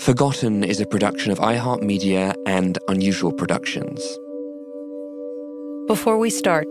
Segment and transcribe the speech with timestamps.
[0.00, 4.00] Forgotten is a production of iHeartMedia and Unusual Productions.
[5.88, 6.66] Before we start,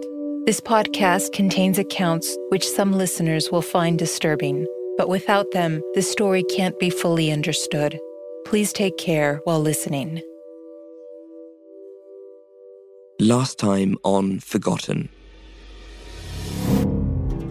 [0.48, 4.66] this podcast contains accounts which some listeners will find disturbing,
[4.98, 8.00] but without them, the story can't be fully understood.
[8.46, 10.24] Please take care while listening.
[13.20, 15.08] Last time on Forgotten.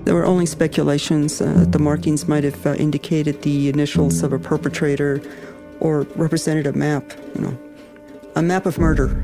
[0.09, 4.33] There were only speculations uh, that the markings might have uh, indicated the initials of
[4.33, 5.21] a perpetrator
[5.81, 7.59] or represented a map, you know,
[8.37, 9.23] a map of murder.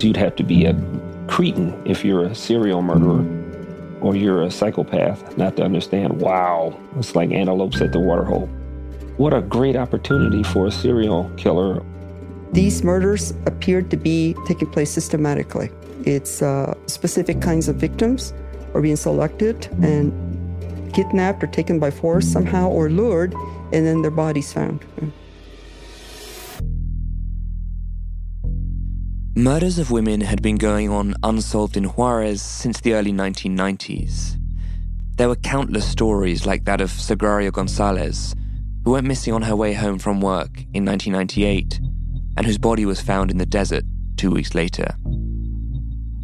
[0.00, 0.74] You'd have to be a
[1.26, 3.24] cretin if you're a serial murderer
[4.00, 8.46] or you're a psychopath not to understand, wow, it's like antelopes at the waterhole.
[9.16, 11.82] What a great opportunity for a serial killer.
[12.52, 15.70] These murders appeared to be taking place systematically.
[16.04, 18.32] It's uh, specific kinds of victims
[18.74, 20.12] are being selected and
[20.96, 23.34] kidnapped or taken by force somehow or lured
[23.72, 24.80] and then their bodies found.
[29.36, 34.38] Murders of women had been going on unsolved in Juarez since the early 1990s.
[35.18, 38.34] There were countless stories like that of Sagrario Gonzalez,
[38.84, 41.78] who went missing on her way home from work in 1998
[42.38, 43.84] and whose body was found in the desert
[44.16, 44.96] two weeks later.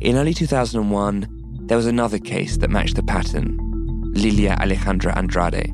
[0.01, 3.72] In early 2001, there was another case that matched the pattern
[4.13, 5.73] Lilia Alejandra Andrade.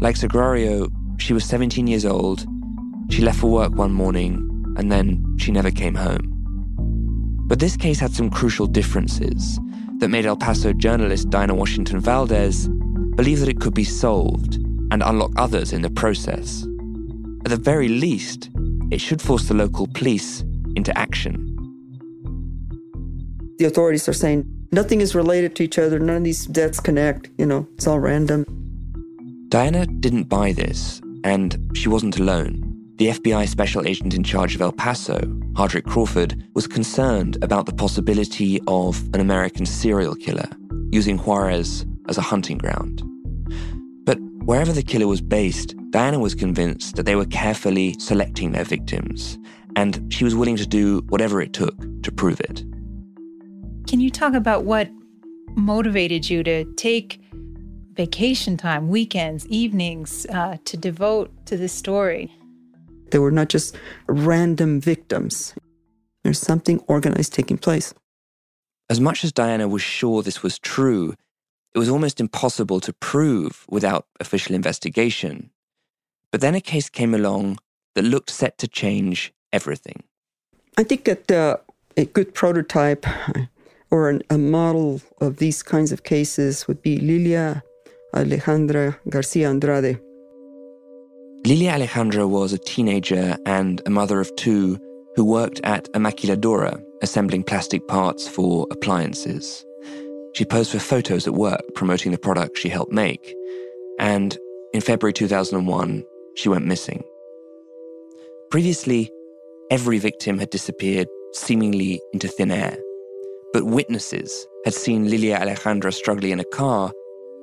[0.00, 2.46] Like Sagrario, she was 17 years old.
[3.10, 6.30] She left for work one morning, and then she never came home.
[7.46, 9.58] But this case had some crucial differences
[9.98, 12.68] that made El Paso journalist Diana Washington Valdez
[13.16, 14.56] believe that it could be solved
[14.90, 16.66] and unlock others in the process.
[17.44, 18.50] At the very least,
[18.90, 20.42] it should force the local police
[20.76, 21.50] into action.
[23.58, 27.30] The authorities are saying nothing is related to each other, none of these deaths connect,
[27.38, 28.44] you know, it's all random.
[29.48, 32.60] Diana didn't buy this, and she wasn't alone.
[32.96, 35.18] The FBI special agent in charge of El Paso,
[35.54, 40.48] Hardrick Crawford, was concerned about the possibility of an American serial killer
[40.90, 43.02] using Juarez as a hunting ground.
[44.04, 48.64] But wherever the killer was based, Diana was convinced that they were carefully selecting their
[48.64, 49.38] victims,
[49.76, 52.64] and she was willing to do whatever it took to prove it.
[53.86, 54.88] Can you talk about what
[55.56, 57.20] motivated you to take
[57.94, 62.32] vacation time, weekends, evenings uh, to devote to this story.
[63.10, 63.76] They were not just
[64.06, 65.54] random victims.
[66.22, 67.94] There's something organized taking place.
[68.90, 71.14] As much as Diana was sure this was true,
[71.74, 75.50] it was almost impossible to prove without official investigation.
[76.30, 77.58] But then a case came along
[77.94, 80.02] that looked set to change everything.
[80.76, 81.58] I think that uh,
[81.96, 83.06] a good prototype
[83.94, 87.62] or an, a model of these kinds of cases would be Lilia
[88.12, 90.00] Alejandra Garcia Andrade.
[91.46, 94.80] Lilia Alejandra was a teenager and a mother of two
[95.14, 99.64] who worked at a maquiladora, assembling plastic parts for appliances.
[100.32, 103.32] She posed for photos at work promoting the product she helped make,
[104.00, 104.36] and
[104.72, 106.04] in February 2001,
[106.34, 107.04] she went missing.
[108.50, 109.08] Previously,
[109.70, 112.76] every victim had disappeared seemingly into thin air,
[113.54, 116.92] but witnesses had seen Lilia Alejandra struggling in a car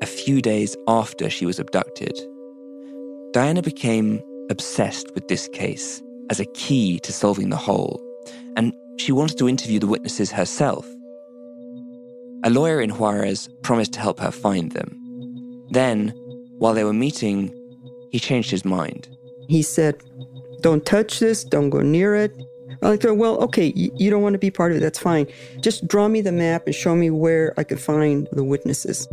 [0.01, 2.19] a few days after she was abducted.
[3.31, 8.01] Diana became obsessed with this case as a key to solving the whole,
[8.57, 10.85] and she wanted to interview the witnesses herself.
[12.43, 14.99] A lawyer in Juarez promised to help her find them.
[15.69, 16.09] Then,
[16.57, 17.55] while they were meeting,
[18.11, 19.07] he changed his mind.
[19.47, 19.95] He said,
[20.59, 22.33] Don't touch this, don't go near it.
[22.81, 25.27] Thought, well, okay, you, you don't want to be part of it, that's fine.
[25.59, 29.07] Just draw me the map and show me where I could find the witnesses.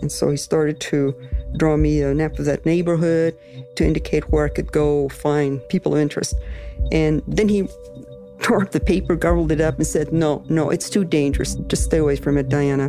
[0.00, 1.14] And so he started to
[1.56, 3.36] draw me a map of that neighborhood
[3.76, 6.34] to indicate where I could go find people of interest.
[6.90, 7.68] And then he
[8.42, 11.54] tore up the paper, gobbled it up, and said, No, no, it's too dangerous.
[11.66, 12.88] Just stay away from it, Diana.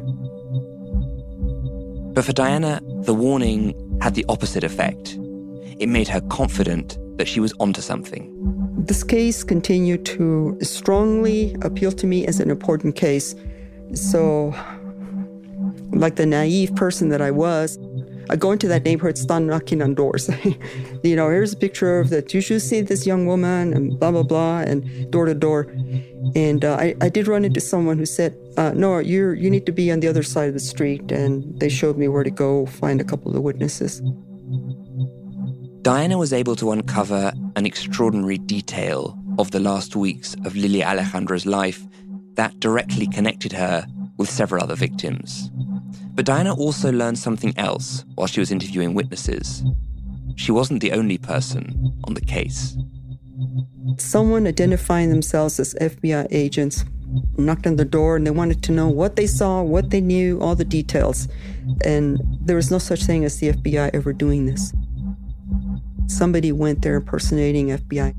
[2.13, 5.17] But for Diana, the warning had the opposite effect.
[5.79, 8.29] It made her confident that she was onto something.
[8.75, 13.35] This case continued to strongly appeal to me as an important case.
[13.93, 14.53] So
[15.91, 17.77] like the naive person that I was,
[18.29, 20.29] I go into that neighborhood, start knocking on doors.
[21.03, 22.33] you know, here's a picture of that.
[22.33, 25.67] You should see this young woman, and blah blah blah, and door to door.
[26.35, 29.65] And uh, I, I did run into someone who said, uh, "No, you you need
[29.65, 32.31] to be on the other side of the street." And they showed me where to
[32.31, 34.01] go find a couple of witnesses.
[35.81, 41.45] Diana was able to uncover an extraordinary detail of the last weeks of Lilia Alejandra's
[41.45, 41.85] life
[42.35, 43.85] that directly connected her
[44.17, 45.49] with several other victims.
[46.15, 49.63] But Diana also learned something else while she was interviewing witnesses.
[50.35, 52.77] She wasn't the only person on the case.
[53.97, 56.85] Someone identifying themselves as FBI agents
[57.37, 60.39] knocked on the door and they wanted to know what they saw, what they knew,
[60.39, 61.27] all the details.
[61.83, 64.73] And there was no such thing as the FBI ever doing this.
[66.13, 68.13] Somebody went there impersonating FBI.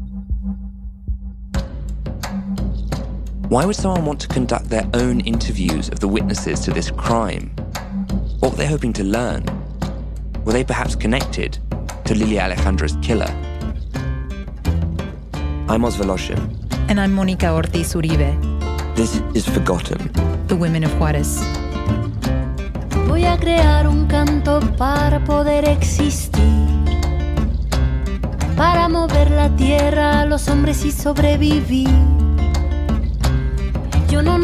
[3.48, 7.50] Why would someone want to conduct their own interviews of the witnesses to this crime?
[8.40, 9.44] What were they hoping to learn?
[10.44, 11.58] Were they perhaps connected
[12.06, 13.30] to Lilia Alejandra's killer?
[15.68, 16.40] I'm Oz Woloshyn.
[16.90, 18.34] And I'm Monica Ortiz Uribe.
[18.96, 20.10] This is Forgotten.
[20.48, 21.40] The Women of Juarez.
[23.06, 26.83] Voy a crear un canto para poder existir.
[28.56, 31.88] Para mover la tierra a los hombres y sobrevivir.
[34.08, 34.38] Yo no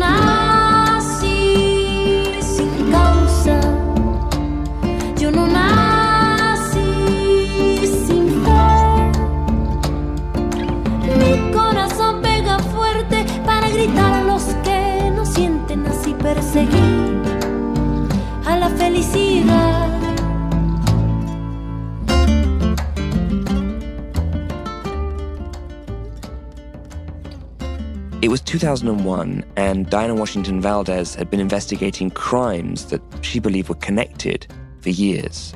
[28.50, 34.44] 2001, and Diana Washington Valdez had been investigating crimes that she believed were connected
[34.80, 35.54] for years.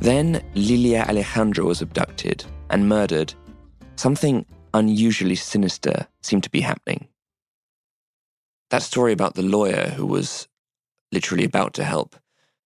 [0.00, 3.32] Then Lilia Alejandra was abducted and murdered.
[3.96, 4.44] Something
[4.74, 7.08] unusually sinister seemed to be happening.
[8.68, 10.48] That story about the lawyer who was
[11.10, 12.14] literally about to help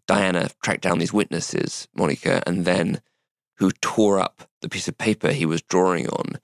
[0.09, 3.01] Diana track down these witnesses, Monica, and then
[3.59, 6.41] who tore up the piece of paper he was drawing on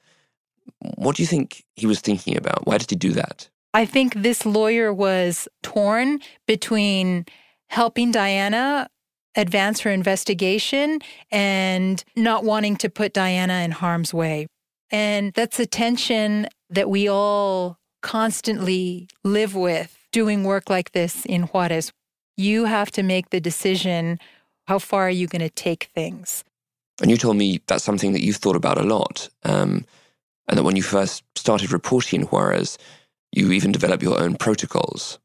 [0.81, 2.67] what do you think he was thinking about?
[2.67, 3.49] Why did he do that?
[3.75, 7.27] I think this lawyer was torn between
[7.69, 8.89] helping Diana
[9.37, 14.47] advance her investigation and not wanting to put Diana in harm's way.
[14.91, 21.43] And that's a tension that we all constantly live with doing work like this in
[21.43, 21.93] Juarez.
[22.37, 24.19] You have to make the decision
[24.67, 26.45] how far are you going to take things?
[27.01, 29.29] And you told me that's something that you've thought about a lot.
[29.45, 29.85] Um,
[30.49, 32.79] and that when you first started reporting in Juarez,
[33.33, 35.19] you even developed your own protocols.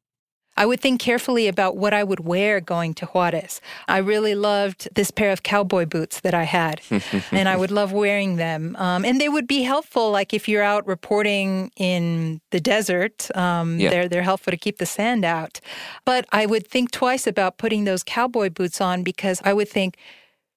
[0.56, 3.60] I would think carefully about what I would wear going to Juarez.
[3.88, 6.82] I really loved this pair of cowboy boots that I had,
[7.32, 8.75] and I would love wearing them.
[8.77, 13.80] Um, and they would be helpful, like if you're out reporting in the desert, um,
[13.80, 13.89] yeah.
[13.89, 15.60] they're, they're helpful to keep the sand out.
[16.06, 19.98] But I would think twice about putting those cowboy boots on because I would think,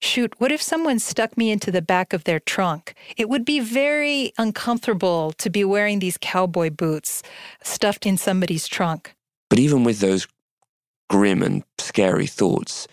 [0.00, 2.94] shoot, what if someone stuck me into the back of their trunk?
[3.16, 7.22] It would be very uncomfortable to be wearing these cowboy boots
[7.62, 9.14] stuffed in somebody's trunk.
[9.48, 10.26] But even with those
[11.08, 12.88] grim and scary thoughts,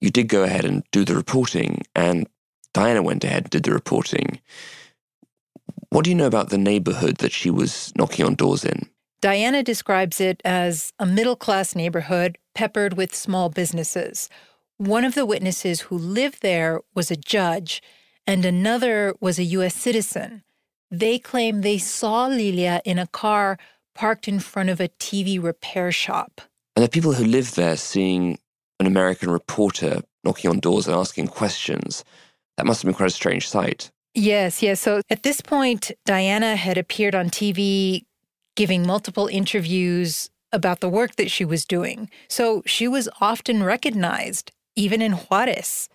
[0.00, 2.28] you did go ahead and do the reporting, and
[2.74, 4.40] Diana went ahead and did the reporting.
[5.90, 8.88] What do you know about the neighborhood that she was knocking on doors in?
[9.22, 14.28] Diana describes it as a middle class neighborhood peppered with small businesses.
[14.78, 17.82] One of the witnesses who lived there was a judge,
[18.26, 19.74] and another was a U.S.
[19.74, 20.42] citizen.
[20.90, 23.58] They claim they saw Lilia in a car
[23.94, 26.42] parked in front of a TV repair shop.
[26.76, 28.38] And the people who live there seeing
[28.78, 32.04] an American reporter knocking on doors and asking questions,
[32.56, 33.90] that must have been quite a strange sight.
[34.14, 34.80] Yes, yes.
[34.80, 38.04] So at this point, Diana had appeared on TV
[38.56, 42.10] giving multiple interviews about the work that she was doing.
[42.28, 45.88] So she was often recognized, even in Juarez.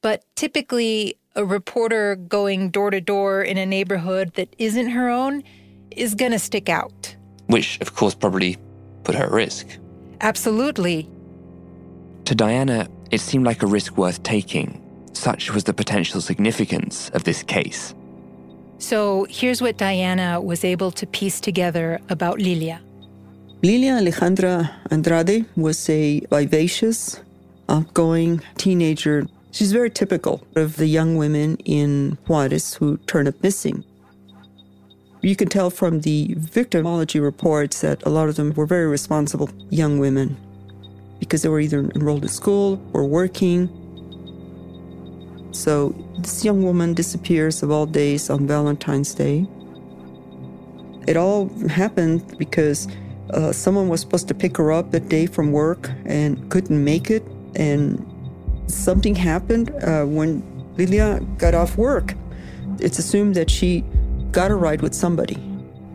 [0.00, 5.42] But typically, a reporter going door to door in a neighborhood that isn't her own
[5.90, 7.14] is going to stick out.
[7.46, 8.56] Which, of course, probably
[9.04, 9.66] put her at risk.
[10.20, 11.08] Absolutely.
[12.24, 14.80] To Diana, it seemed like a risk worth taking.
[15.12, 17.94] Such was the potential significance of this case.
[18.78, 22.80] So here's what Diana was able to piece together about Lilia.
[23.62, 27.20] Lilia Alejandra Andrade was a vivacious,
[27.70, 29.26] outgoing teenager.
[29.52, 33.84] She's very typical of the young women in Juarez who turn up missing.
[35.22, 39.50] You can tell from the victimology reports that a lot of them were very responsible
[39.68, 40.36] young women
[41.18, 43.68] because they were either enrolled in school or working.
[45.52, 49.46] So this young woman disappears of all days on Valentine's Day.
[51.06, 52.88] It all happened because
[53.34, 57.10] uh, someone was supposed to pick her up that day from work and couldn't make
[57.10, 57.22] it.
[57.54, 58.04] And
[58.66, 60.42] something happened uh, when
[60.76, 62.14] Lilia got off work.
[62.78, 63.84] It's assumed that she
[64.30, 65.36] got a ride with somebody.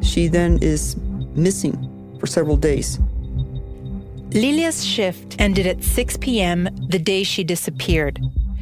[0.02, 0.98] She then is
[1.36, 3.00] missing for several days.
[4.32, 6.68] Lilia's shift ended at 6 p.m.
[6.90, 8.20] the day she disappeared.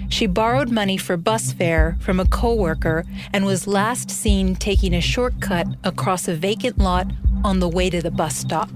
[0.10, 5.02] She borrowed money for bus fare from a coworker and was last seen taking a
[5.02, 7.08] shortcut across a vacant lot
[7.44, 8.70] on the way to the bus stop.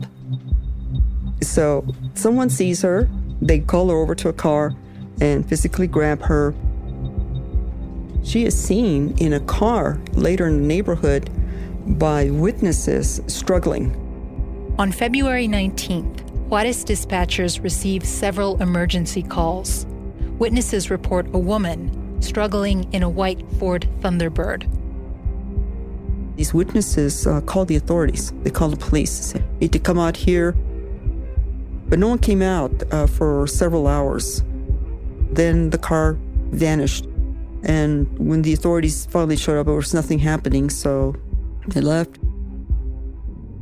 [1.44, 3.08] So someone sees her,
[3.42, 4.74] they call her over to a car
[5.22, 6.54] and physically grab her.
[8.24, 11.30] She is seen in a car later in the neighborhood
[11.98, 13.96] by witnesses struggling.
[14.78, 19.86] On February 19th, Juarez dispatchers receive several emergency calls.
[20.38, 24.72] Witnesses report a woman struggling in a white Ford Thunderbird.
[26.36, 28.32] These witnesses uh, called the authorities.
[28.44, 29.12] They call the police.
[29.12, 30.56] Said, need to come out here.
[31.90, 34.44] But no one came out uh, for several hours.
[35.32, 36.18] Then the car
[36.52, 37.06] vanished.
[37.64, 41.16] And when the authorities finally showed up, there was nothing happening, so
[41.68, 42.18] they left.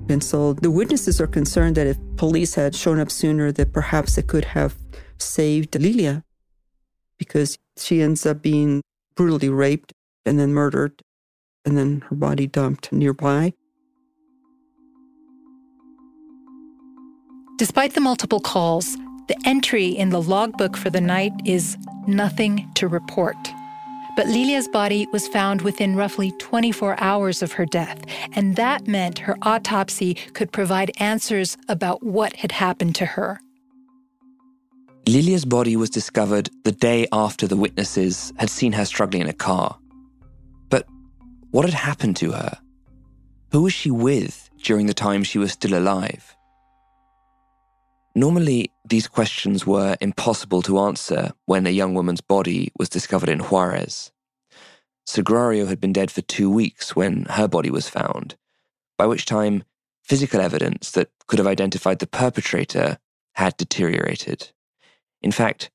[0.08, 4.16] And so the witnesses are concerned that if police had shown up sooner, that perhaps
[4.16, 4.76] they could have
[5.18, 6.24] saved Lilia
[7.18, 8.82] because she ends up being
[9.16, 9.94] brutally raped
[10.26, 11.02] and then murdered,
[11.64, 13.54] and then her body dumped nearby.
[17.58, 18.98] Despite the multiple calls,
[19.28, 23.38] the entry in the logbook for the night is nothing to report.
[24.18, 28.02] But Lilia's body was found within roughly 24 hours of her death,
[28.34, 33.40] and that meant her autopsy could provide answers about what had happened to her.
[35.08, 39.34] Lilia's body was discovered the day after the witnesses had seen her struggling in a
[39.34, 39.78] car.
[40.68, 40.86] But
[41.52, 42.58] what had happened to her?
[43.54, 46.35] Who was she with during the time she was still alive?
[48.18, 53.40] Normally, these questions were impossible to answer when a young woman's body was discovered in
[53.40, 54.14] Juarez.
[55.06, 58.38] Sagrario had been dead for two weeks when her body was found,
[58.98, 59.66] by which time
[60.02, 63.00] physical evidence that could have identified the perpetrator
[63.34, 64.52] had deteriorated.
[65.22, 65.70] In fact,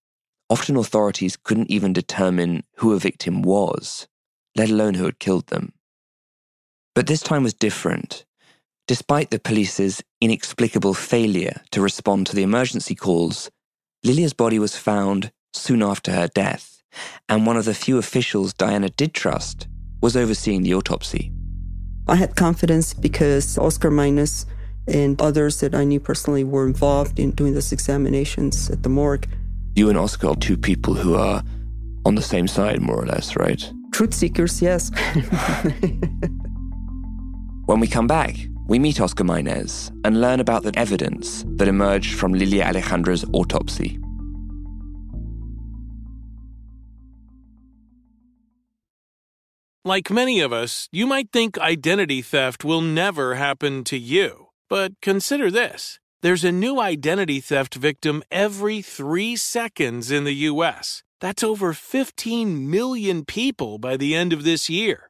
[0.49, 4.09] often authorities couldn't even determine who a victim was,
[4.57, 5.75] let alone who had killed them.
[6.95, 8.25] But this time was different.
[8.91, 13.49] Despite the police's inexplicable failure to respond to the emergency calls,
[14.03, 16.83] Lilia's body was found soon after her death,
[17.29, 19.69] and one of the few officials Diana did trust
[20.03, 21.31] was overseeing the autopsy.
[22.09, 24.45] I had confidence because Oscar Maynez
[24.89, 29.29] and others that I knew personally were involved in doing those examinations at the morgue.
[29.77, 31.45] You and Oscar are two people who are
[32.05, 33.73] on the same side, more or less, right?
[33.93, 34.91] Truth seekers, yes.
[37.67, 38.35] when we come back,
[38.71, 43.99] we meet Oscar Maynez and learn about the evidence that emerged from Lilia Alejandra's autopsy.
[49.85, 54.51] Like many of us, you might think identity theft will never happen to you.
[54.69, 61.03] But consider this There's a new identity theft victim every three seconds in the U.S.
[61.21, 65.10] That's over 15 million people by the end of this year,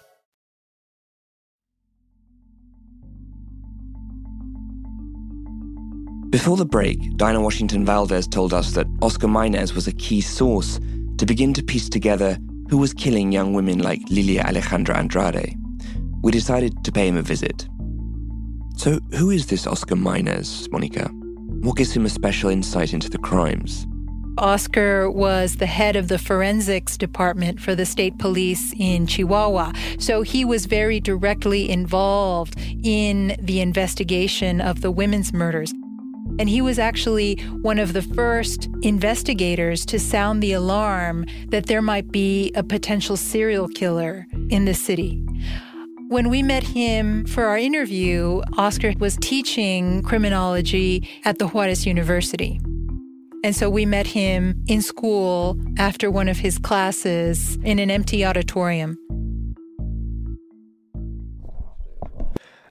[6.31, 10.79] Before the break, Diana Washington Valdez told us that Oscar Maynez was a key source
[11.17, 12.37] to begin to piece together
[12.69, 15.57] who was killing young women like Lilia Alejandra Andrade.
[16.23, 17.67] We decided to pay him a visit.
[18.77, 21.09] So, who is this Oscar Maynez, Monica?
[21.63, 23.85] What gives him a special insight into the crimes?
[24.37, 29.73] Oscar was the head of the forensics department for the state police in Chihuahua.
[29.99, 35.73] So he was very directly involved in the investigation of the women's murders.
[36.41, 41.83] And he was actually one of the first investigators to sound the alarm that there
[41.83, 45.23] might be a potential serial killer in the city.
[46.07, 52.59] When we met him for our interview, Oscar was teaching criminology at the Juarez University.
[53.43, 58.25] And so we met him in school after one of his classes in an empty
[58.25, 58.97] auditorium.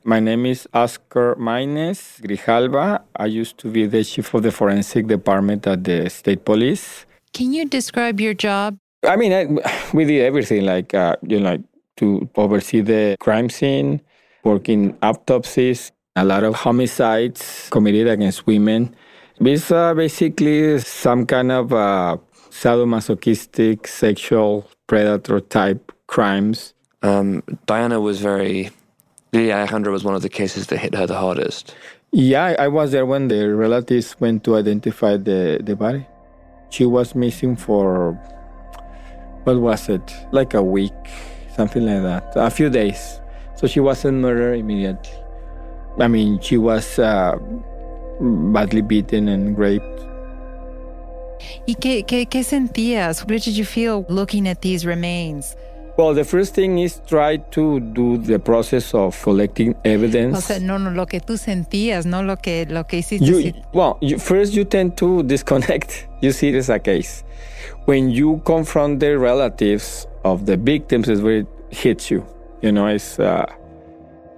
[0.02, 3.02] My name is Oscar Maynez Grijalva.
[3.16, 7.04] I used to be the chief of the forensic department at the state police.
[7.34, 8.78] Can you describe your job?
[9.06, 9.46] I mean, I,
[9.92, 11.60] we did everything like, uh, you know, like
[11.98, 14.00] to oversee the crime scene,
[14.42, 18.94] working autopsies, a lot of homicides committed against women.
[19.38, 22.16] It's uh, basically some kind of uh,
[22.50, 26.74] sadomasochistic sexual predator type crimes.
[27.02, 28.70] Um, Diana was very.
[29.32, 31.74] Lilia Alejandra was one of the cases that hit her the hardest.
[32.12, 36.04] Yeah, I was there when the relatives went to identify the, the body.
[36.70, 38.14] She was missing for,
[39.44, 40.92] what was it, like a week,
[41.54, 43.20] something like that, a few days.
[43.54, 45.12] So she wasn't murdered immediately.
[46.00, 47.36] I mean, she was uh,
[48.20, 49.84] badly beaten and raped.
[51.66, 53.20] ¿Y qué, qué, qué sentías?
[53.20, 55.54] What did you feel looking at these remains?
[56.00, 60.38] Well, the first thing is try to do the process of collecting evidence.
[60.38, 63.26] O sea, no, no, lo que tú sentías, no lo que, lo que hiciste.
[63.26, 66.08] You, well, you, first you tend to disconnect.
[66.22, 67.22] You see it as a case.
[67.84, 72.24] When you confront the relatives of the victims, is where it hits you.
[72.62, 73.44] You know, it's uh,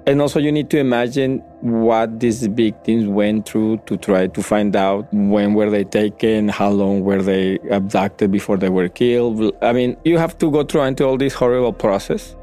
[0.04, 4.74] And also, you need to imagine what these victims went through to try to find
[4.74, 9.54] out when were they taken, how long were they abducted before they were killed.
[9.62, 12.34] I mean, you have to go through into all this horrible process.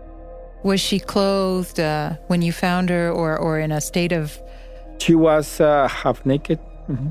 [0.63, 4.41] Was she clothed uh, when you found her, or or in a state of?
[4.99, 6.59] She was uh, half naked.
[6.89, 7.09] Mm-hmm.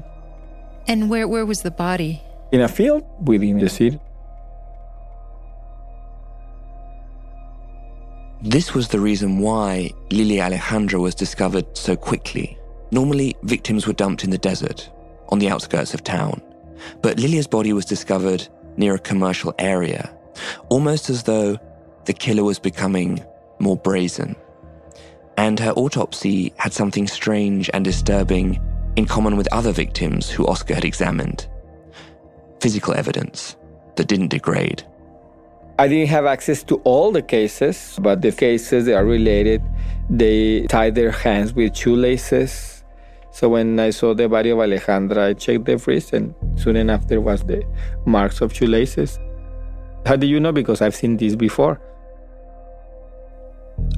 [0.86, 2.22] And where where was the body?
[2.52, 4.00] In a field within the city.
[8.42, 12.56] This was the reason why Lily Alejandra was discovered so quickly.
[12.92, 14.88] Normally, victims were dumped in the desert,
[15.30, 16.40] on the outskirts of town.
[17.02, 18.46] But Lilia's body was discovered
[18.76, 20.16] near a commercial area,
[20.68, 21.58] almost as though
[22.04, 23.24] the killer was becoming
[23.58, 24.36] more brazen.
[25.36, 28.60] And her autopsy had something strange and disturbing
[28.94, 31.48] in common with other victims who Oscar had examined
[32.60, 33.56] physical evidence
[33.96, 34.84] that didn't degrade.
[35.80, 39.62] I didn't have access to all the cases, but the cases that are related,
[40.10, 42.82] they tied their hands with shoelaces.
[43.30, 47.20] So when I saw the body of Alejandra, I checked the wrist, and soon after
[47.20, 47.62] was the
[48.06, 49.20] marks of shoelaces.
[50.04, 50.50] How do you know?
[50.50, 51.80] Because I've seen this before.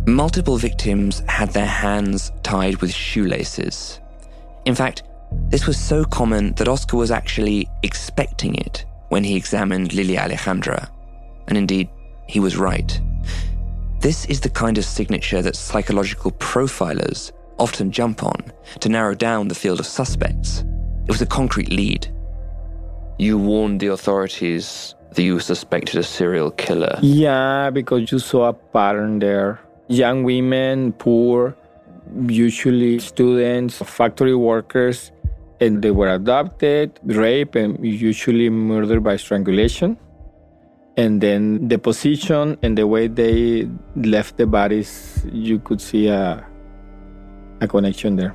[0.07, 4.01] Multiple victims had their hands tied with shoelaces.
[4.67, 5.05] In fact,
[5.49, 10.91] this was so common that Oscar was actually expecting it when he examined Lily Alejandra.
[11.49, 11.89] And indeed,
[12.27, 13.01] he was right.
[14.01, 19.49] This is the kind of signature that psychological profilers often jump on to narrow down
[19.49, 20.65] the field of suspects.
[21.05, 22.09] It was a concrete lead.
[23.19, 26.99] You warned the authorities that you suspected a serial killer.
[27.03, 29.61] Yeah, because you saw a pattern there.
[29.89, 31.57] Young women, poor,
[32.29, 35.13] usually students, factory workers,
[35.61, 39.99] and they were adopted, raped, and usually murdered by strangulation.
[40.97, 46.45] And then the position and the way they left the bodies, you could see a,
[47.61, 48.35] a connection there.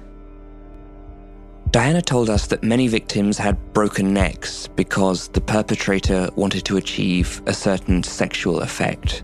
[1.72, 7.42] Diana told us that many victims had broken necks because the perpetrator wanted to achieve
[7.48, 9.24] a certain sexual effect.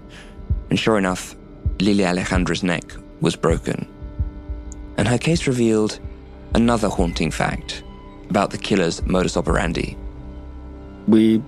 [0.70, 1.36] And sure enough,
[1.80, 2.84] Lilia Alejandra's neck
[3.22, 3.88] was broken.
[4.98, 6.00] And her case revealed
[6.54, 7.84] another haunting fact
[8.30, 9.98] about the killer's modus operandi.
[11.08, 11.42] We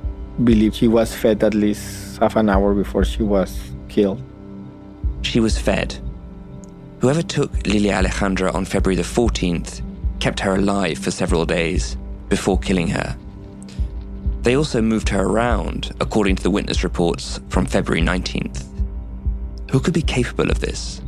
[0.43, 4.22] believe she was fed at least half an hour before she was killed.
[5.22, 5.98] She was fed.
[7.00, 9.82] Whoever took Lilia Alejandra on February the 14th
[10.19, 11.98] kept her alive for several days
[12.30, 13.17] before killing her.
[14.41, 18.65] They also moved her around, according to the witness reports from February 19th.
[19.72, 21.02] Who could be capable of this?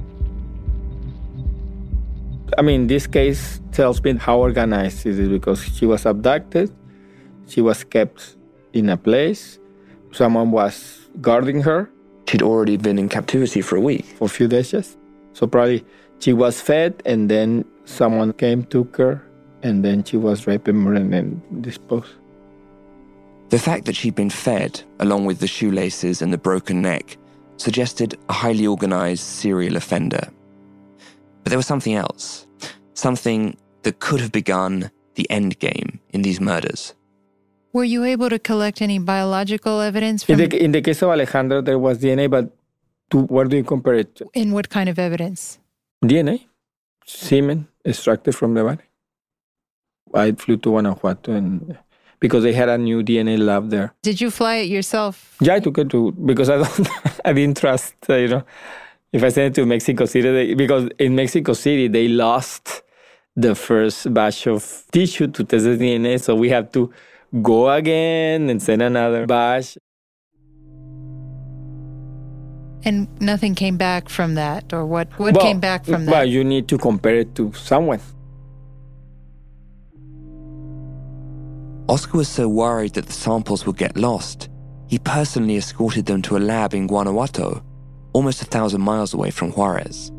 [2.57, 6.73] I mean, this case tells me how organized it is because she was abducted,
[7.47, 8.35] she was kept
[8.75, 9.57] in a place,
[10.11, 11.89] someone was guarding her.
[12.27, 14.05] She'd already been in captivity for a week.
[14.17, 14.97] For a few days, yes.
[15.33, 15.83] So probably
[16.19, 19.25] she was fed and then someone came, took her,
[19.63, 22.13] and then she was raped and murdered and disposed.
[23.49, 27.17] The fact that she'd been fed, along with the shoelaces and the broken neck,
[27.57, 30.27] suggested a highly organized serial offender.
[31.43, 32.47] But there was something else,
[32.95, 36.93] something that could have begun the end game in these murders.
[37.75, 40.23] Were you able to collect any biological evidence?
[40.23, 42.55] From in, the, in the case of Alejandro, there was DNA, but
[43.09, 44.15] to, where do you compare it?
[44.15, 44.29] To?
[44.33, 45.59] In what kind of evidence?
[46.01, 46.45] DNA,
[47.05, 48.83] semen extracted from the body.
[50.13, 51.77] I flew to Guanajuato and
[52.21, 53.93] because they had a new DNA lab there.
[54.03, 55.35] Did you fly it yourself?
[55.41, 56.87] Yeah, I took it to because I don't,
[57.25, 58.43] I didn't trust, uh, you know,
[59.11, 62.83] if I sent it to Mexico City, they, because in Mexico City they lost
[63.35, 66.93] the first batch of tissue to test the DNA, so we have to
[67.41, 69.77] go again and send another batch.
[72.83, 75.07] And nothing came back from that, or what?
[75.17, 76.11] What well, came back from that?
[76.11, 77.99] Well, you need to compare it to someone.
[81.89, 84.49] Oscar was so worried that the samples would get lost,
[84.87, 87.63] he personally escorted them to a lab in Guanajuato
[88.15, 90.09] almost a thousand miles away from Juarez.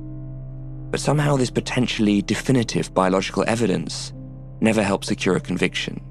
[0.91, 4.13] But somehow, this potentially definitive biological evidence
[4.61, 6.06] never helped secure a conviction.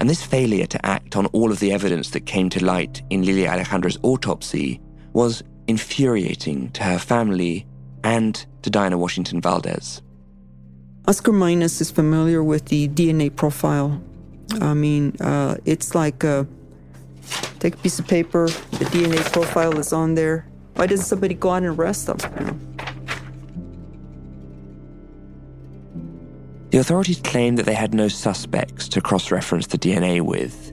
[0.00, 3.22] And this failure to act on all of the evidence that came to light in
[3.22, 4.80] Lilia Alejandra's autopsy
[5.12, 7.66] was infuriating to her family
[8.02, 10.00] and to Diana Washington Valdez.
[11.06, 14.00] Oscar Maynez is familiar with the DNA profile.
[14.62, 16.46] I mean, uh, it's like a,
[17.58, 21.50] take a piece of paper, the DNA profile is on there, why doesn't somebody go
[21.50, 22.16] out and arrest them?
[22.38, 22.58] You know?
[26.70, 30.72] The authorities claimed that they had no suspects to cross reference the DNA with.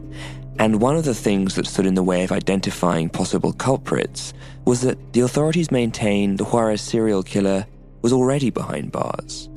[0.59, 4.33] And one of the things that stood in the way of identifying possible culprits
[4.65, 7.65] was that the authorities maintained the Juarez serial killer
[8.03, 9.47] was already behind bars.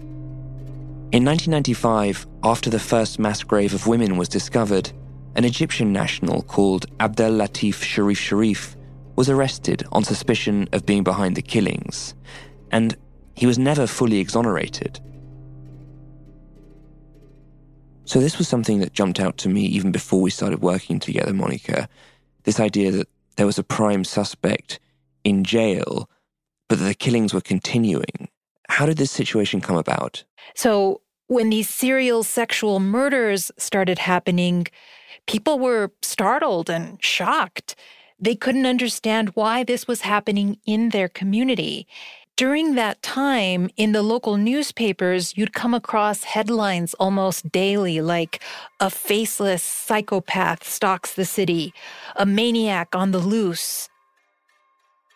[1.13, 4.93] In 1995, after the first mass grave of women was discovered,
[5.35, 8.77] an Egyptian national called Abdel Latif Sharif Sharif
[9.17, 12.15] was arrested on suspicion of being behind the killings,
[12.71, 12.97] and
[13.35, 15.01] he was never fully exonerated.
[18.11, 21.33] So, this was something that jumped out to me even before we started working together,
[21.33, 21.89] Monica.
[22.43, 24.81] This idea that there was a prime suspect
[25.23, 26.11] in jail,
[26.69, 28.29] but that the killings were continuing.
[28.69, 30.25] How did this situation come about?
[30.57, 34.67] So, when these serial sexual murders started happening,
[35.29, 37.77] people were startled and shocked.
[38.19, 41.87] They couldn't understand why this was happening in their community.
[42.41, 48.43] During that time, in the local newspapers, you'd come across headlines almost daily like
[48.81, 51.75] a faceless psychopath stalks the city,
[52.17, 53.91] a maniac on the loose.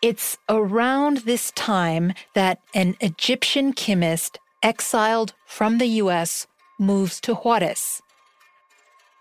[0.03, 6.45] It's around this time that an Egyptian chemist exiled from the US
[6.77, 8.03] moves to Juarez.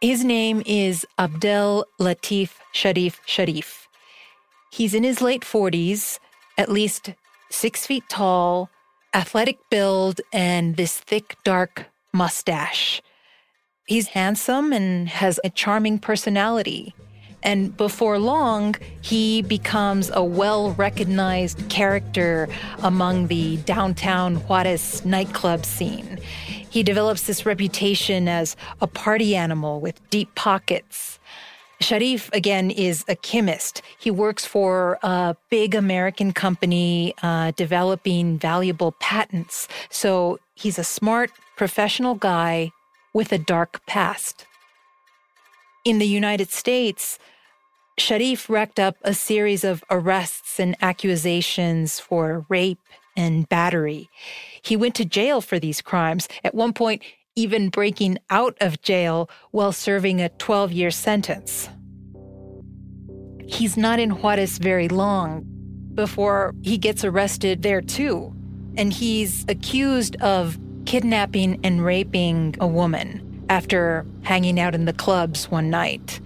[0.03, 3.89] His name is Abdel Latif Sharif Sharif.
[4.71, 6.19] He's in his late 40s,
[6.59, 7.15] at least
[7.51, 8.71] six feet tall,
[9.15, 13.03] athletic build, and this thick, dark mustache.
[13.87, 16.95] He's handsome and has a charming personality.
[17.43, 26.19] And before long, he becomes a well recognized character among the downtown Juarez nightclub scene.
[26.75, 31.21] He develops this reputation as a party animal with deep pockets.
[31.85, 33.83] Sharif, again, is a chemist.
[33.99, 39.69] He works for a big American company uh, developing valuable patents.
[39.91, 42.73] So he's a smart, professional guy
[43.13, 44.47] with a dark past.
[45.85, 47.19] In the United States,
[47.99, 52.81] Sharif racked up a series of arrests and accusations for rape
[53.15, 54.09] and battery.
[54.63, 57.03] He went to jail for these crimes, at one point,
[57.37, 61.69] even breaking out of jail while serving a 12 year sentence.
[63.47, 65.45] He's not in Juarez very long
[65.95, 68.33] before he gets arrested there too.
[68.77, 75.51] And he's accused of kidnapping and raping a woman after hanging out in the clubs
[75.51, 76.21] one night.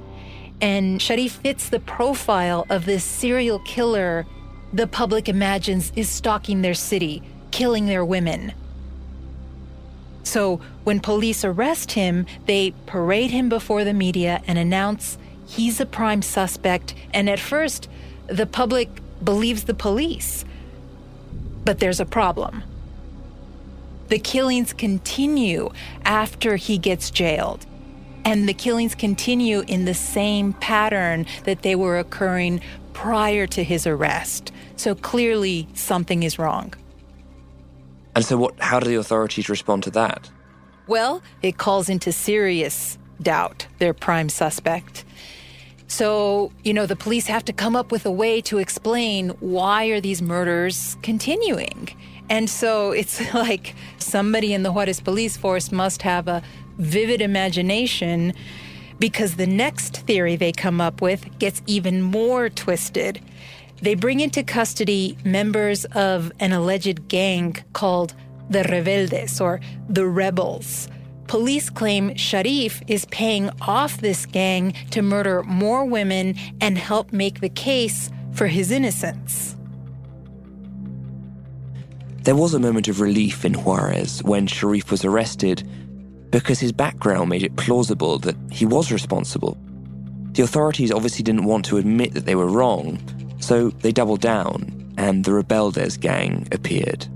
[0.61, 4.27] And Sharif fits the profile of this serial killer
[4.73, 8.53] the public imagines is stalking their city, killing their women.
[10.29, 15.87] So when police arrest him, they parade him before the media and announce he's a
[15.87, 16.95] prime suspect.
[17.15, 17.89] And at first,
[18.27, 18.91] the public
[19.25, 20.45] believes the police.
[21.65, 22.63] But there's a problem.
[24.09, 25.71] The killings continue
[26.05, 27.65] after he gets jailed.
[28.23, 32.61] And the killings continue in the same pattern that they were occurring
[32.93, 34.53] prior to his arrest.
[34.77, 36.75] So clearly, something is wrong.
[38.19, 38.59] And so, what?
[38.59, 40.29] How do the authorities respond to that?
[40.89, 45.05] Well, it calls into serious doubt their prime suspect.
[45.87, 49.85] So, you know, the police have to come up with a way to explain why
[49.85, 51.91] are these murders continuing?
[52.29, 56.43] And so it's like somebody in the Juarez police force must have a
[56.77, 58.35] vivid imagination
[58.99, 63.21] because the next theory they come up with gets even more twisted.
[63.81, 68.15] They bring into custody members of an alleged gang called
[68.51, 70.89] the Rebeldes or the Rebels.
[71.29, 77.41] Police claim Sharif is paying off this gang to murder more women and help make
[77.41, 79.55] the case for his innocence.
[82.23, 85.69] There was a moment of relief in Juarez when Sharif was arrested
[86.31, 89.57] because his background made it plausible that he was responsible.
[90.33, 92.99] The authorities obviously didn't want to admit that they were wrong,
[93.39, 97.07] so they doubled down, and the Rebeldes gang appeared.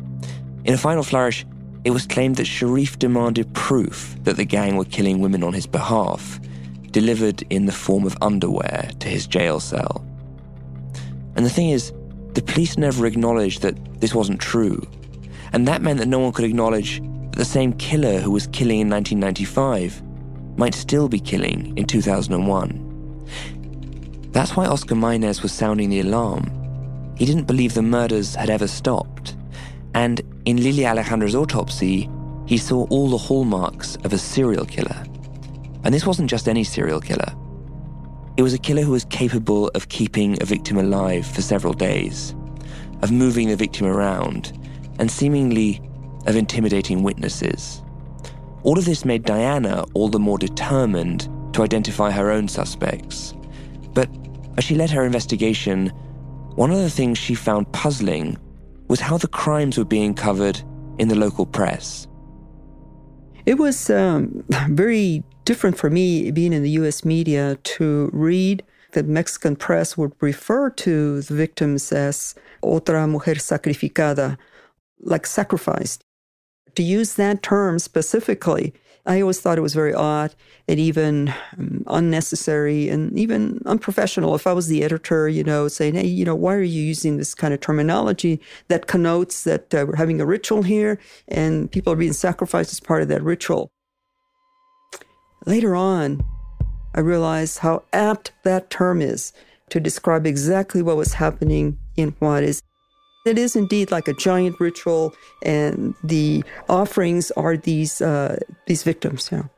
[0.65, 1.45] In a final flourish,
[1.85, 5.67] it was claimed that Sharif demanded proof that the gang were killing women on his
[5.67, 6.39] behalf,
[6.93, 10.05] delivered in the form of underwear to his jail cell.
[11.35, 11.93] And the thing is,
[12.35, 14.81] the police never acknowledged that this wasn't true.
[15.53, 18.81] And that meant that no one could acknowledge that the same killer who was killing
[18.81, 20.03] in 1995
[20.57, 22.92] might still be killing in 2001.
[24.33, 26.51] That's why Oscar Maynez was sounding the alarm.
[27.17, 29.37] He didn't believe the murders had ever stopped.
[29.95, 32.09] And in Lily Alejandra's autopsy,
[32.47, 35.05] he saw all the hallmarks of a serial killer.
[35.85, 37.35] And this wasn't just any serial killer.
[38.39, 42.35] It was a killer who was capable of keeping a victim alive for several days,
[43.03, 44.59] of moving the victim around,
[44.99, 45.83] and seemingly
[46.27, 47.83] of intimidating witnesses.
[48.63, 53.35] All of this made Diana all the more determined to identify her own suspects.
[54.57, 55.89] As she led her investigation,
[56.57, 58.37] one of the things she found puzzling
[58.89, 60.61] was how the crimes were being covered
[60.99, 62.07] in the local press.
[63.47, 68.63] It was um, very different for me being in the US media to read
[68.93, 74.37] the Mexican press would refer to the victims as otra mujer sacrificada,
[75.01, 76.05] like sacrificed.
[76.75, 80.35] To use that term specifically, I always thought it was very odd
[80.69, 84.35] and even um, unnecessary and even unprofessional.
[84.37, 87.17] If I was the editor, you know, saying, hey, you know, why are you using
[87.17, 91.93] this kind of terminology that connotes that uh, we're having a ritual here and people
[91.93, 93.73] are being sacrificed as part of that ritual?
[95.47, 96.25] Later on,
[96.95, 99.33] I realized how apt that term is
[99.71, 102.63] to describe exactly what was happening in Juarez.
[103.25, 109.31] It is indeed like a giant ritual, and the offerings are these uh, these victims.
[109.31, 109.49] Know.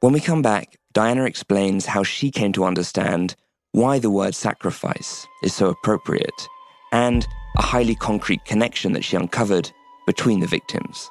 [0.00, 3.36] When we come back, Diana explains how she came to understand
[3.72, 6.48] why the word sacrifice is so appropriate,
[6.90, 7.24] and
[7.56, 9.70] a highly concrete connection that she uncovered
[10.06, 11.10] between the victims.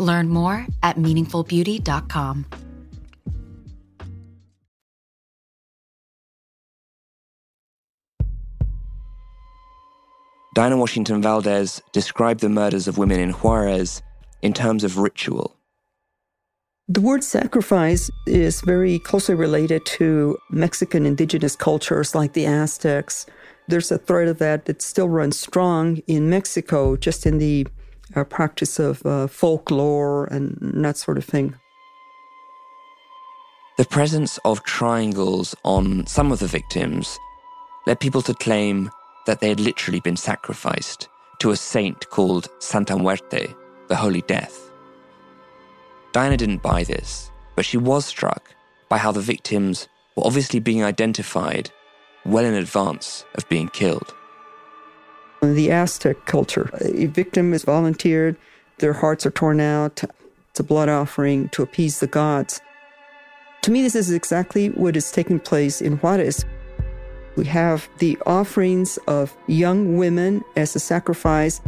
[0.00, 2.46] Learn more at meaningfulbeauty.com.
[10.52, 14.02] Diana Washington Valdez described the murders of women in Juarez
[14.42, 15.56] in terms of ritual.
[16.88, 23.26] The word sacrifice is very closely related to Mexican indigenous cultures like the Aztecs.
[23.68, 27.68] There's a thread of that that still runs strong in Mexico, just in the
[28.14, 31.54] uh, practice of uh, folklore and that sort of thing.
[33.76, 37.18] The presence of triangles on some of the victims
[37.86, 38.90] led people to claim
[39.26, 43.54] that they had literally been sacrificed to a saint called Santa Muerte,
[43.88, 44.70] the Holy Death.
[46.12, 48.54] Diana didn't buy this, but she was struck
[48.88, 51.70] by how the victims were obviously being identified
[52.26, 54.14] well in advance of being killed.
[55.42, 58.36] In the Aztec culture, a victim is volunteered,
[58.78, 60.02] their hearts are torn out.
[60.50, 62.60] It's a blood offering to appease the gods.
[63.62, 66.44] To me, this is exactly what is taking place in Juarez.
[67.36, 71.60] We have the offerings of young women as a sacrifice.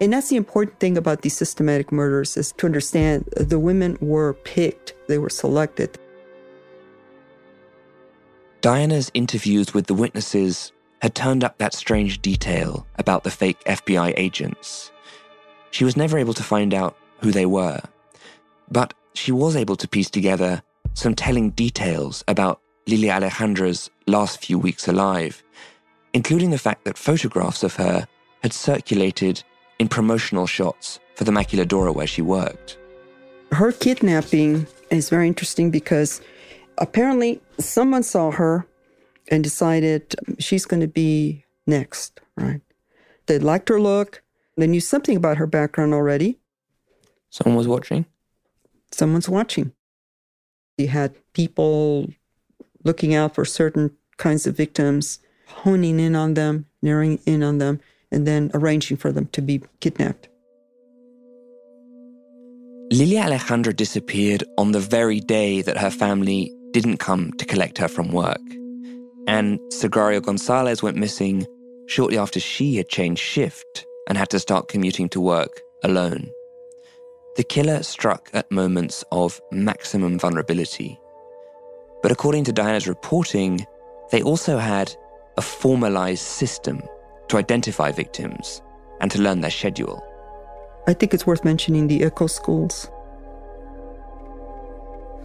[0.00, 4.34] And that's the important thing about these systematic murders is to understand the women were
[4.34, 5.98] picked, they were selected.
[8.60, 14.14] Diana's interviews with the witnesses had turned up that strange detail about the fake FBI
[14.16, 14.90] agents.
[15.70, 17.80] She was never able to find out who they were,
[18.70, 20.62] but she was able to piece together
[20.94, 25.42] some telling details about Lilia Alejandra's last few weeks alive,
[26.12, 28.06] including the fact that photographs of her
[28.42, 29.42] had circulated
[29.78, 32.78] in promotional shots for the Maquiladora where she worked.
[33.52, 36.20] Her kidnapping is very interesting because
[36.78, 38.66] apparently someone saw her
[39.30, 42.60] and decided she's going to be next, right?
[43.26, 44.22] They liked her look.
[44.56, 46.38] They knew something about her background already.
[47.30, 48.06] Someone was watching?
[48.90, 49.72] Someone's watching.
[50.76, 52.10] You had people
[52.84, 57.80] looking out for certain kinds of victims, honing in on them, narrowing in on them,
[58.10, 60.28] and then arranging for them to be kidnapped.
[62.92, 67.86] Lilia Alejandra disappeared on the very day that her family didn't come to collect her
[67.86, 68.40] from work.
[69.30, 71.46] And Sagrario Gonzalez went missing
[71.86, 76.32] shortly after she had changed shift and had to start commuting to work alone.
[77.36, 80.98] The killer struck at moments of maximum vulnerability.
[82.02, 83.64] But according to Diana's reporting,
[84.10, 84.92] they also had
[85.36, 86.82] a formalized system
[87.28, 88.60] to identify victims
[89.00, 90.04] and to learn their schedule.
[90.88, 92.90] I think it's worth mentioning the ECCO schools.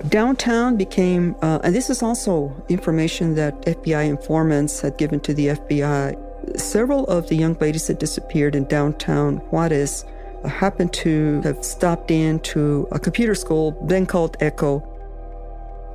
[0.10, 5.48] Downtown became, uh, and this is also information that FBI informants had given to the
[5.48, 6.60] FBI.
[6.60, 10.06] Several of the young ladies that disappeared in downtown Juarez
[10.44, 14.86] uh, happened to have stopped in to a computer school, then called ECCO.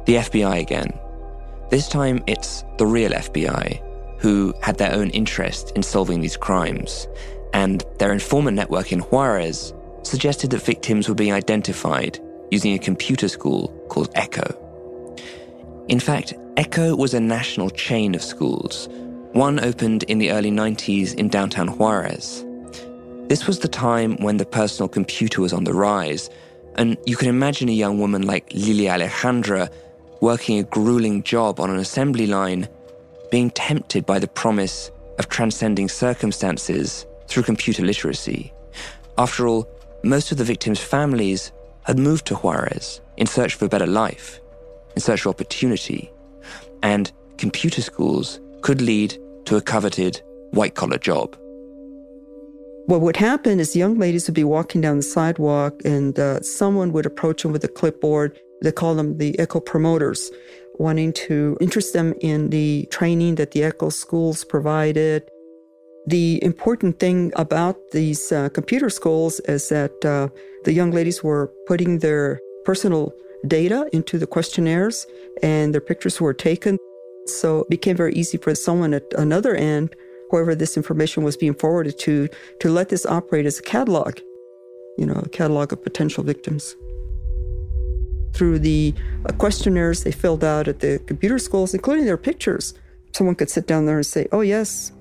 [0.06, 0.98] The FBI again.
[1.68, 3.80] This time it's the real FBI,
[4.18, 7.06] who had their own interest in solving these crimes
[7.52, 12.18] and their informant network in Juarez suggested that victims were being identified
[12.50, 14.56] using a computer school called ECCO.
[15.88, 18.88] In fact, ECCO was a national chain of schools.
[19.32, 22.44] One opened in the early 90s in downtown Juarez.
[23.28, 26.28] This was the time when the personal computer was on the rise,
[26.74, 29.70] and you can imagine a young woman like Lilia Alejandra
[30.20, 32.68] working a grueling job on an assembly line,
[33.30, 38.52] being tempted by the promise of transcending circumstances through computer literacy.
[39.16, 39.68] After all,
[40.02, 41.52] most of the victims' families
[41.84, 44.40] had moved to Juarez in search of a better life,
[44.94, 46.10] in search of opportunity,
[46.82, 49.16] and computer schools could lead
[49.46, 50.20] to a coveted
[50.50, 51.36] white collar job.
[52.86, 56.92] What would happen is young ladies would be walking down the sidewalk and uh, someone
[56.92, 58.38] would approach them with a clipboard.
[58.62, 60.30] They call them the ECCO promoters,
[60.74, 65.30] wanting to interest them in the training that the ECCO schools provided,
[66.06, 70.28] the important thing about these uh, computer schools is that uh,
[70.64, 73.12] the young ladies were putting their personal
[73.46, 75.06] data into the questionnaires
[75.42, 76.78] and their pictures were taken.
[77.26, 79.94] So it became very easy for someone at another end,
[80.30, 82.28] whoever this information was being forwarded to,
[82.60, 84.20] to let this operate as a catalog,
[84.98, 86.76] you know, a catalog of potential victims.
[88.32, 88.94] Through the
[89.28, 92.74] uh, questionnaires they filled out at the computer schools, including their pictures,
[93.12, 94.92] someone could sit down there and say, oh, yes,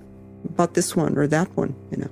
[0.46, 2.10] about this one or that one, you know.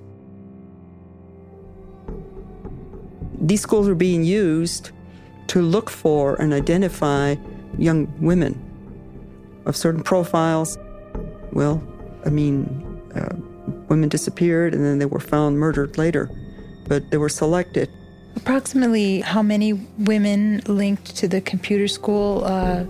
[3.40, 4.92] These schools are being used
[5.48, 7.36] to look for and identify
[7.78, 8.60] young women
[9.66, 10.78] of certain profiles.
[11.52, 11.82] Well,
[12.26, 12.66] I mean,
[13.16, 13.36] uh,
[13.90, 16.30] women disappeared and then they were found murdered later,
[16.88, 17.90] but they were selected.
[18.38, 22.84] Approximately how many women linked to the computer school uh,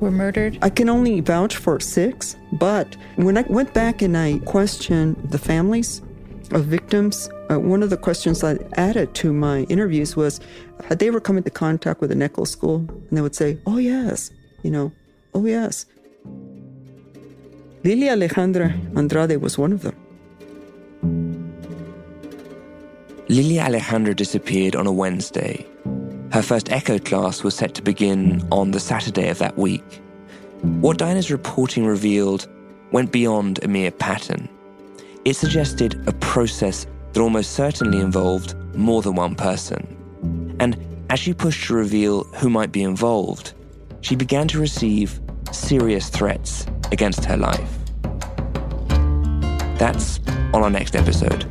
[0.00, 0.58] were murdered?
[0.60, 5.38] I can only vouch for six, but when I went back and I questioned the
[5.38, 6.02] families
[6.50, 10.40] of victims, uh, one of the questions I added to my interviews was
[10.88, 12.78] had they ever come into contact with the ECCO school?
[12.88, 14.32] And they would say, oh, yes,
[14.64, 14.90] you know,
[15.32, 15.86] oh, yes.
[17.84, 19.94] Lilia Alejandra Andrade was one of them.
[23.30, 25.66] Lilia Alejandra disappeared on a Wednesday.
[26.32, 30.00] Her first ECCO class was set to begin on the Saturday of that week.
[30.62, 32.48] What Diana's reporting revealed
[32.90, 34.48] went beyond a mere pattern.
[35.26, 40.56] It suggested a process that almost certainly involved more than one person.
[40.58, 40.78] And
[41.10, 43.52] as she pushed to reveal who might be involved,
[44.00, 45.20] she began to receive
[45.52, 47.76] serious threats against her life.
[49.78, 50.18] That's
[50.54, 51.46] on our next episode.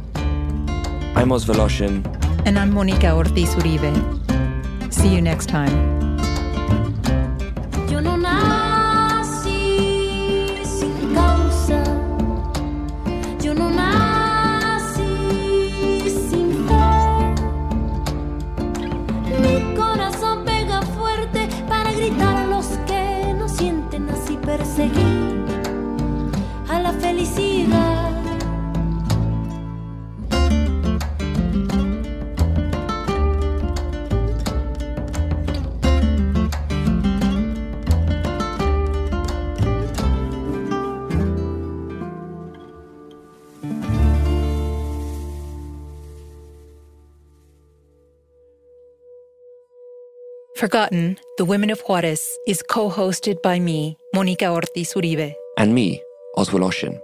[1.18, 1.50] I'm Oz.
[1.50, 4.94] And I'm Monica Ortiz Uribe.
[4.94, 5.97] See you next time.
[50.68, 55.34] Forgotten, The Women of Juarez is co hosted by me, Monica Ortiz Uribe.
[55.58, 56.04] and me,
[56.36, 57.00] Oswald Woloshyn.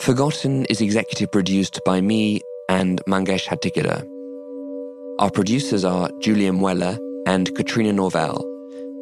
[0.00, 4.04] Forgotten is executive produced by me and Mangesh Hattikudur.
[5.20, 6.98] Our producers are Julian Weller
[7.28, 8.44] and Katrina Norvell.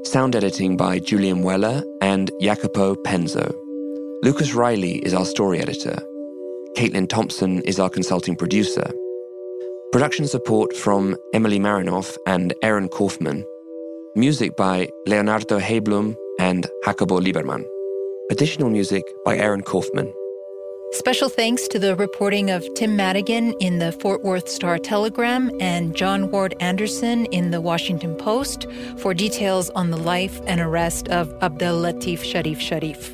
[0.03, 3.55] Sound editing by Julian Weller and Jacopo Penzo.
[4.23, 5.97] Lucas Riley is our story editor.
[6.77, 8.85] Caitlin Thompson is our consulting producer.
[9.93, 13.47] Production support from Emily Marinoff and Aaron Kaufman.
[14.17, 17.65] Music by Leonardo Heiblum and Jacobo Lieberman.
[18.31, 20.15] Additional music by Aaron Kaufman.
[20.93, 25.97] Special thanks to the reporting of Tim Madigan in the Fort Worth Star Telegram and
[25.97, 31.35] John Ward Anderson in the Washington Post for details on the life and arrest of
[31.43, 33.14] Abdel Latif Sharif Sharif.